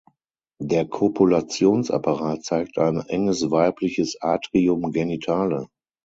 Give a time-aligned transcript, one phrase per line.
[0.59, 5.67] Der Kopulationsapparat zeigt ein enges weibliches Atrium genitale.